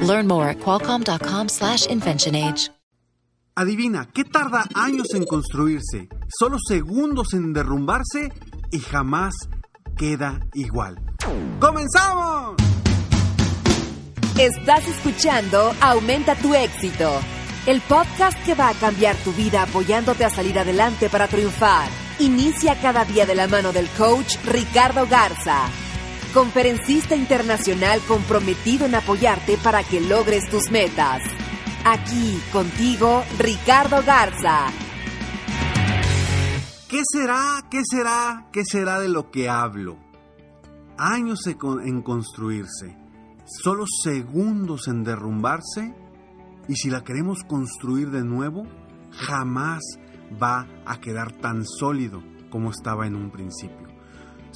[0.00, 2.70] Learn more at qualcomm.com/inventionage.
[3.58, 8.32] Adivina, ¿qué tarda años en construirse, solo segundos en derrumbarse
[8.70, 9.34] y jamás
[9.96, 10.96] queda igual?
[11.58, 12.54] ¡Comenzamos!
[14.38, 17.10] Estás escuchando Aumenta tu éxito,
[17.66, 21.88] el podcast que va a cambiar tu vida apoyándote a salir adelante para triunfar.
[22.20, 25.64] Inicia cada día de la mano del coach Ricardo Garza,
[26.32, 31.22] conferencista internacional comprometido en apoyarte para que logres tus metas.
[31.84, 34.66] Aquí contigo, Ricardo Garza.
[36.88, 37.64] ¿Qué será?
[37.70, 38.46] ¿Qué será?
[38.52, 39.98] ¿Qué será de lo que hablo?
[40.96, 42.96] Años en construirse,
[43.46, 45.94] solo segundos en derrumbarse,
[46.66, 48.66] y si la queremos construir de nuevo,
[49.10, 49.82] jamás
[50.42, 53.87] va a quedar tan sólido como estaba en un principio.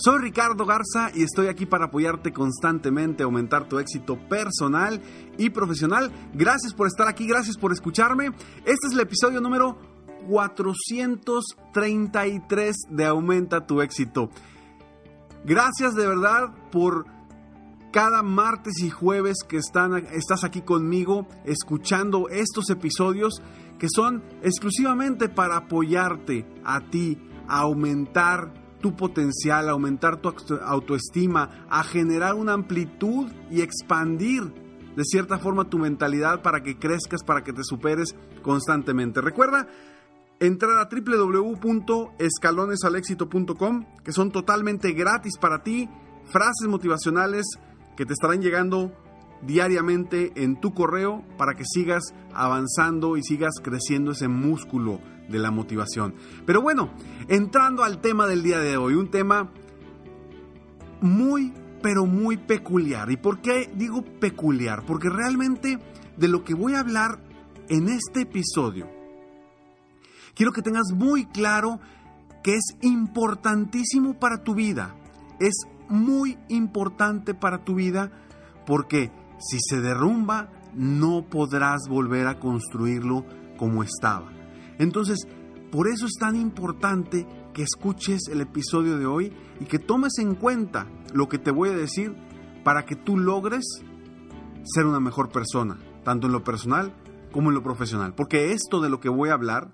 [0.05, 5.00] Soy Ricardo Garza y estoy aquí para apoyarte constantemente, aumentar tu éxito personal
[5.39, 6.11] y profesional.
[6.34, 8.33] Gracias por estar aquí, gracias por escucharme.
[8.64, 9.78] Este es el episodio número
[10.28, 14.28] 433 de Aumenta tu éxito.
[15.45, 17.06] Gracias de verdad por
[17.92, 23.41] cada martes y jueves que estás aquí conmigo escuchando estos episodios
[23.78, 31.83] que son exclusivamente para apoyarte a ti, a aumentar tu potencial, aumentar tu autoestima, a
[31.83, 34.52] generar una amplitud y expandir
[34.94, 39.22] de cierta forma tu mentalidad para que crezcas, para que te superes constantemente.
[39.22, 39.66] Recuerda
[40.39, 45.89] entrar a www.escalonesalexito.com, que son totalmente gratis para ti,
[46.27, 47.46] frases motivacionales
[47.96, 48.92] que te estarán llegando
[49.42, 55.51] diariamente en tu correo para que sigas avanzando y sigas creciendo ese músculo de la
[55.51, 56.14] motivación.
[56.47, 56.91] Pero bueno,
[57.29, 59.51] entrando al tema del día de hoy, un tema
[61.01, 61.52] muy,
[61.83, 63.11] pero muy peculiar.
[63.11, 64.85] ¿Y por qué digo peculiar?
[64.86, 65.79] Porque realmente
[66.17, 67.19] de lo que voy a hablar
[67.69, 68.89] en este episodio,
[70.35, 71.81] quiero que tengas muy claro
[72.42, 74.95] que es importantísimo para tu vida.
[75.41, 75.55] Es
[75.89, 78.11] muy importante para tu vida
[78.67, 79.11] porque
[79.42, 83.25] si se derrumba, no podrás volver a construirlo
[83.58, 84.30] como estaba.
[84.79, 85.27] Entonces,
[85.70, 90.35] por eso es tan importante que escuches el episodio de hoy y que tomes en
[90.35, 92.14] cuenta lo que te voy a decir
[92.64, 93.64] para que tú logres
[94.64, 96.95] ser una mejor persona, tanto en lo personal
[97.33, 98.14] como en lo profesional.
[98.14, 99.73] Porque esto de lo que voy a hablar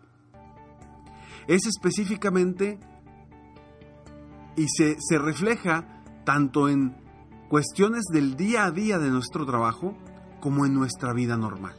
[1.46, 2.78] es específicamente
[4.56, 6.96] y se, se refleja tanto en
[7.48, 9.96] cuestiones del día a día de nuestro trabajo
[10.40, 11.74] como en nuestra vida normal.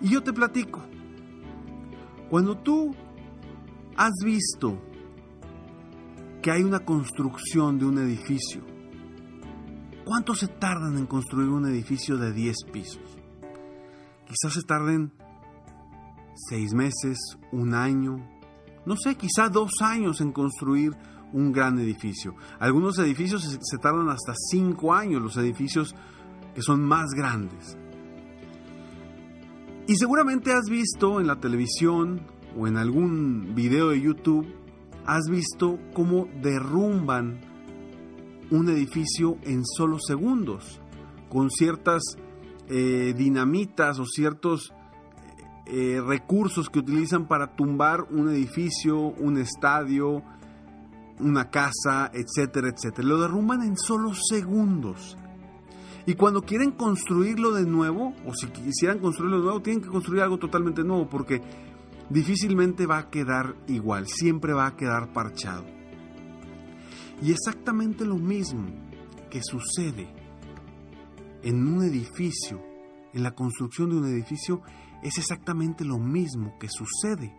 [0.00, 0.82] Y yo te platico,
[2.28, 2.94] cuando tú
[3.96, 4.78] has visto
[6.42, 8.62] que hay una construcción de un edificio,
[10.04, 13.18] ¿cuánto se tardan en construir un edificio de 10 pisos?
[14.26, 15.12] Quizás se tarden
[16.50, 17.18] 6 meses,
[17.50, 18.16] un año,
[18.84, 20.92] no sé, quizás dos años en construir
[21.34, 22.36] un gran edificio.
[22.58, 25.94] Algunos edificios se, tardan hasta cinco años, los edificios
[26.54, 27.76] que son más grandes.
[29.86, 32.22] Y seguramente has visto en la televisión
[32.56, 34.46] o en algún video de YouTube,
[35.04, 37.40] has visto cómo derrumban
[38.50, 40.80] un edificio en solo segundos,
[41.28, 42.02] con ciertas
[42.68, 44.72] eh, dinamitas o ciertos
[45.66, 50.22] eh, recursos que utilizan para tumbar un edificio, un estadio,
[51.20, 53.06] una casa, etcétera, etcétera.
[53.06, 55.16] Lo derrumban en solo segundos.
[56.06, 60.22] Y cuando quieren construirlo de nuevo, o si quisieran construirlo de nuevo, tienen que construir
[60.22, 61.40] algo totalmente nuevo porque
[62.10, 65.64] difícilmente va a quedar igual, siempre va a quedar parchado.
[67.22, 68.66] Y exactamente lo mismo
[69.30, 70.08] que sucede
[71.42, 72.60] en un edificio,
[73.12, 74.60] en la construcción de un edificio,
[75.02, 77.34] es exactamente lo mismo que sucede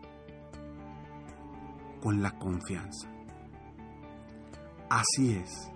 [2.02, 3.15] con la confianza.
[4.90, 5.72] Así es.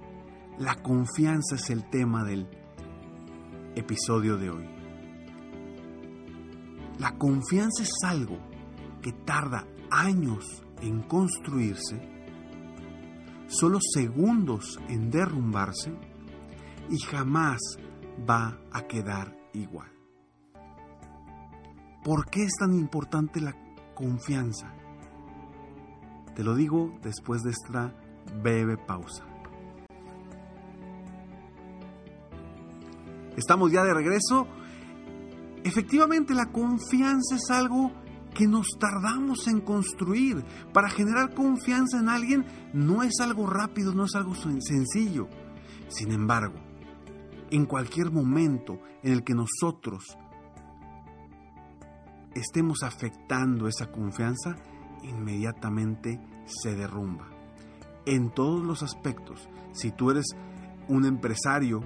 [0.58, 2.48] La confianza es el tema del
[3.76, 4.70] episodio de hoy.
[7.00, 8.38] La confianza es algo
[9.02, 12.00] que tarda años en construirse,
[13.48, 15.94] solo segundos en derrumbarse
[16.90, 17.60] y jamás
[18.30, 19.90] va a quedar igual.
[22.04, 23.56] ¿Por qué es tan importante la
[23.96, 24.74] confianza?
[26.36, 27.94] Te lo digo después de esta
[28.42, 29.26] breve pausa.
[33.36, 34.48] Estamos ya de regreso.
[35.64, 37.92] Efectivamente, la confianza es algo
[38.34, 40.44] que nos tardamos en construir.
[40.74, 45.28] Para generar confianza en alguien no es algo rápido, no es algo sencillo.
[45.88, 46.56] Sin embargo,
[47.50, 50.04] en cualquier momento en el que nosotros
[52.36, 54.56] estemos afectando esa confianza,
[55.04, 57.39] inmediatamente se derrumba.
[58.06, 60.26] En todos los aspectos, si tú eres
[60.88, 61.82] un empresario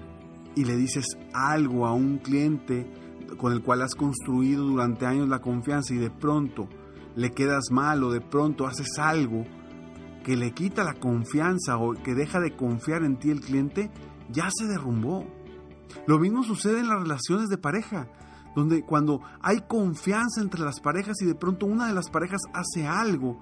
[0.55, 2.89] y le dices algo a un cliente
[3.37, 6.67] con el cual has construido durante años la confianza y de pronto
[7.15, 9.45] le quedas mal o de pronto haces algo
[10.23, 13.91] que le quita la confianza o que deja de confiar en ti el cliente,
[14.29, 15.27] ya se derrumbó.
[16.07, 18.07] Lo mismo sucede en las relaciones de pareja,
[18.55, 22.87] donde cuando hay confianza entre las parejas y de pronto una de las parejas hace
[22.87, 23.41] algo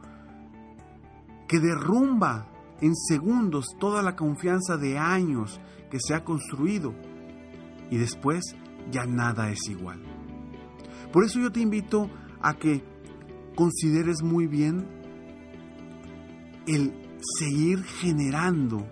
[1.47, 2.47] que derrumba
[2.81, 6.94] en segundos toda la confianza de años que se ha construido
[7.89, 8.56] y después
[8.92, 10.01] ya nada es igual.
[11.12, 12.10] Por eso yo te invito
[12.42, 12.83] a que
[13.56, 14.88] consideres muy bien
[16.68, 16.94] el
[17.39, 18.88] seguir generando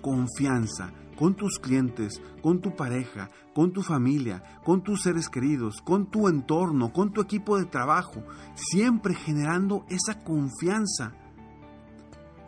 [0.00, 6.10] confianza con tus clientes, con tu pareja, con tu familia, con tus seres queridos, con
[6.10, 8.22] tu entorno, con tu equipo de trabajo,
[8.54, 11.12] siempre generando esa confianza.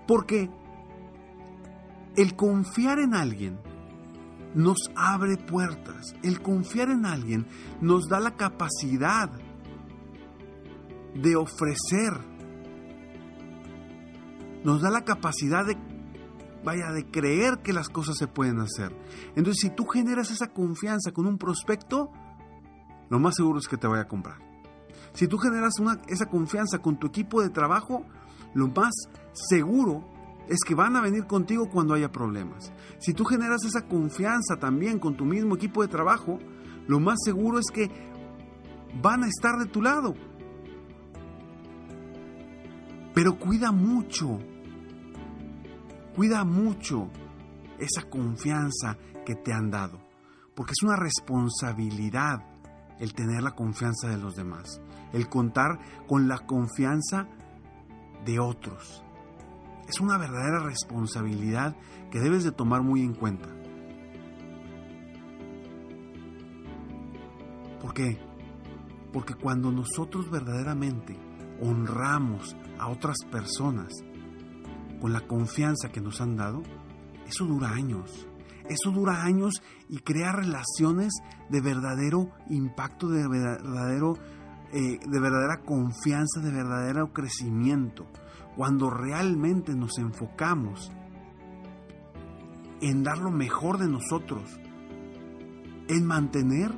[0.08, 0.50] Porque
[2.16, 3.58] el confiar en alguien
[4.54, 6.14] nos abre puertas.
[6.22, 7.46] El confiar en alguien
[7.80, 9.30] nos da la capacidad
[11.14, 12.12] de ofrecer.
[14.64, 15.76] Nos da la capacidad de,
[16.64, 18.94] vaya, de creer que las cosas se pueden hacer.
[19.34, 22.10] Entonces, si tú generas esa confianza con un prospecto,
[23.08, 24.38] lo más seguro es que te vaya a comprar.
[25.14, 25.74] Si tú generas
[26.08, 28.04] esa confianza con tu equipo de trabajo,
[28.54, 28.94] lo más
[29.32, 30.11] seguro
[30.48, 32.72] es que van a venir contigo cuando haya problemas.
[32.98, 36.38] Si tú generas esa confianza también con tu mismo equipo de trabajo,
[36.86, 37.90] lo más seguro es que
[39.00, 40.14] van a estar de tu lado.
[43.14, 44.38] Pero cuida mucho,
[46.16, 47.10] cuida mucho
[47.78, 48.96] esa confianza
[49.26, 50.00] que te han dado,
[50.54, 52.44] porque es una responsabilidad
[52.98, 54.80] el tener la confianza de los demás,
[55.12, 57.28] el contar con la confianza
[58.24, 59.04] de otros.
[59.88, 61.76] Es una verdadera responsabilidad
[62.10, 63.48] que debes de tomar muy en cuenta.
[67.80, 68.18] ¿Por qué?
[69.12, 71.18] Porque cuando nosotros verdaderamente
[71.60, 73.92] honramos a otras personas
[75.00, 76.62] con la confianza que nos han dado,
[77.26, 78.26] eso dura años.
[78.68, 79.54] Eso dura años
[79.88, 81.12] y crea relaciones
[81.50, 84.14] de verdadero impacto, de verdadero,
[84.72, 88.06] eh, de verdadera confianza, de verdadero crecimiento
[88.56, 90.92] cuando realmente nos enfocamos
[92.80, 94.42] en dar lo mejor de nosotros,
[95.88, 96.72] en mantener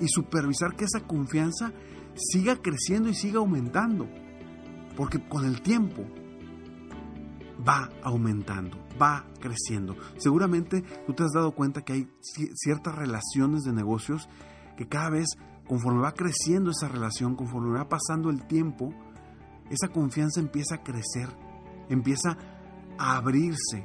[0.00, 1.72] y supervisar que esa confianza
[2.14, 4.08] siga creciendo y siga aumentando,
[4.96, 6.04] porque con el tiempo
[7.66, 9.96] va aumentando, va creciendo.
[10.16, 14.28] Seguramente tú te has dado cuenta que hay ciertas relaciones de negocios
[14.76, 15.26] que cada vez,
[15.66, 18.94] conforme va creciendo esa relación, conforme va pasando el tiempo,
[19.70, 21.28] esa confianza empieza a crecer,
[21.88, 22.36] empieza
[22.98, 23.84] a abrirse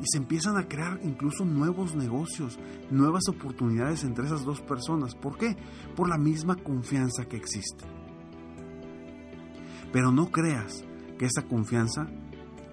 [0.00, 2.58] y se empiezan a crear incluso nuevos negocios,
[2.90, 5.14] nuevas oportunidades entre esas dos personas.
[5.14, 5.56] ¿Por qué?
[5.94, 7.84] Por la misma confianza que existe.
[9.92, 10.84] Pero no creas
[11.18, 12.08] que esa confianza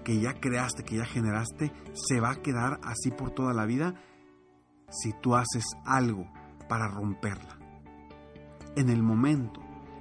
[0.04, 3.94] que ya creaste, que ya generaste, se va a quedar así por toda la vida
[4.88, 6.30] si tú haces algo
[6.66, 7.58] para romperla.
[8.74, 9.60] En el momento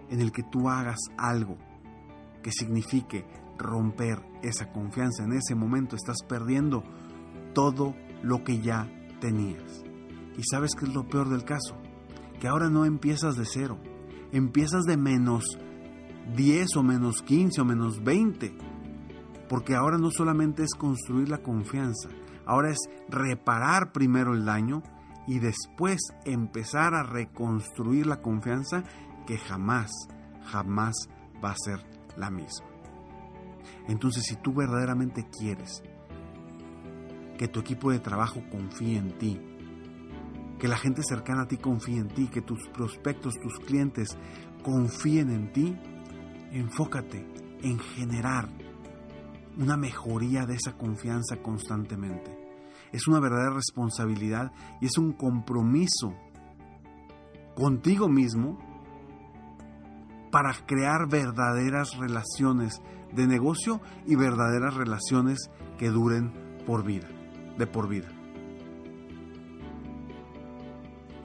[0.09, 1.57] en el que tú hagas algo
[2.41, 3.25] que signifique
[3.57, 5.23] romper esa confianza.
[5.23, 6.83] En ese momento estás perdiendo
[7.53, 8.89] todo lo que ya
[9.19, 9.83] tenías.
[10.37, 11.75] ¿Y sabes qué es lo peor del caso?
[12.39, 13.79] Que ahora no empiezas de cero,
[14.31, 15.57] empiezas de menos
[16.35, 18.55] 10 o menos 15 o menos 20.
[19.49, 22.09] Porque ahora no solamente es construir la confianza,
[22.45, 22.77] ahora es
[23.07, 24.83] reparar primero el daño
[25.25, 28.83] y después empezar a reconstruir la confianza
[29.25, 29.91] que jamás,
[30.45, 30.95] jamás
[31.43, 32.67] va a ser la misma.
[33.87, 35.83] Entonces, si tú verdaderamente quieres
[37.37, 39.39] que tu equipo de trabajo confíe en ti,
[40.59, 44.17] que la gente cercana a ti confíe en ti, que tus prospectos, tus clientes
[44.63, 45.77] confíen en ti,
[46.51, 47.25] enfócate
[47.61, 48.49] en generar
[49.57, 52.35] una mejoría de esa confianza constantemente.
[52.91, 56.13] Es una verdadera responsabilidad y es un compromiso
[57.55, 58.57] contigo mismo
[60.31, 62.81] para crear verdaderas relaciones
[63.13, 66.33] de negocio y verdaderas relaciones que duren
[66.65, 67.07] por vida,
[67.57, 68.09] de por vida.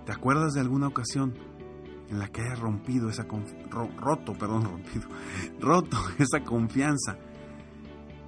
[0.06, 1.34] ¿Te acuerdas de alguna ocasión
[2.08, 3.24] en la que hayas rompido esa
[3.98, 5.08] roto, perdón, rompido,
[5.60, 7.16] roto esa confianza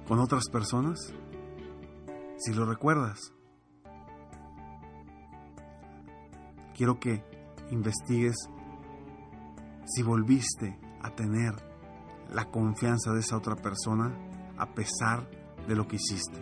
[0.07, 1.13] con otras personas?
[2.37, 3.33] Si lo recuerdas,
[6.75, 7.23] quiero que
[7.71, 8.35] investigues
[9.85, 11.53] si volviste a tener
[12.33, 14.15] la confianza de esa otra persona
[14.57, 15.29] a pesar
[15.67, 16.39] de lo que hiciste.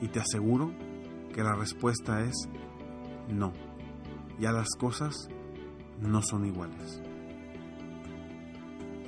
[0.00, 0.72] Y te aseguro
[1.32, 2.48] que la respuesta es
[3.28, 3.52] no.
[4.38, 5.28] Ya las cosas
[6.00, 7.00] no son iguales.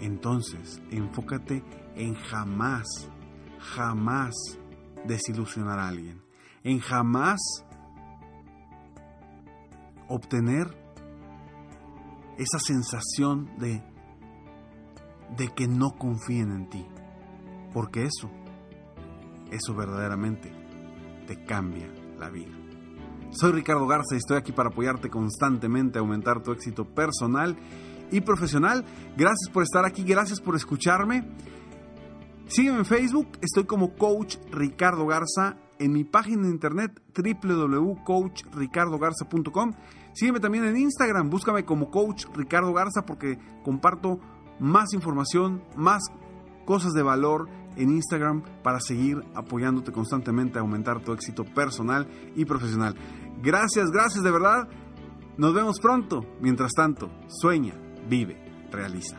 [0.01, 1.65] Entonces, enfócate
[1.95, 2.85] en jamás,
[3.59, 4.35] jamás
[5.07, 6.23] desilusionar a alguien.
[6.63, 7.41] En jamás
[10.09, 10.84] obtener
[12.39, 13.83] esa sensación de,
[15.37, 16.87] de que no confíen en ti.
[17.73, 18.31] Porque eso,
[19.51, 20.53] eso verdaderamente
[21.27, 21.89] te cambia
[22.19, 22.53] la vida.
[23.31, 27.57] Soy Ricardo Garza y estoy aquí para apoyarte constantemente a aumentar tu éxito personal
[28.13, 28.85] y profesional.
[29.17, 31.29] Gracias por estar aquí, gracias por escucharme.
[32.47, 39.73] Sígueme en Facebook, estoy como Coach Ricardo Garza en mi página de internet www.coachricardogarza.com.
[40.15, 44.19] Sígueme también en Instagram, búscame como Coach Ricardo Garza porque comparto
[44.61, 46.03] más información, más
[46.65, 52.45] cosas de valor en Instagram para seguir apoyándote constantemente a aumentar tu éxito personal y
[52.45, 52.95] profesional.
[53.43, 54.69] Gracias, gracias de verdad.
[55.37, 56.25] Nos vemos pronto.
[56.41, 57.75] Mientras tanto, sueña,
[58.09, 58.37] vive,
[58.71, 59.19] realiza.